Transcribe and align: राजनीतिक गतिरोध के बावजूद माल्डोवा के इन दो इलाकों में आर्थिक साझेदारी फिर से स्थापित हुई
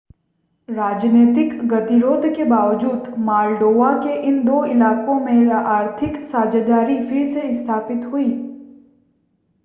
राजनीतिक 0.67 1.53
गतिरोध 1.67 2.25
के 2.35 2.43
बावजूद 2.43 3.13
माल्डोवा 3.17 3.91
के 3.97 4.15
इन 4.27 4.43
दो 4.45 4.63
इलाकों 4.65 5.19
में 5.19 5.51
आर्थिक 5.51 6.17
साझेदारी 6.25 6.99
फिर 7.01 7.25
से 7.25 7.51
स्थापित 7.53 8.05
हुई 8.05 8.27